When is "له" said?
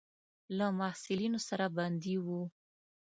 0.57-0.67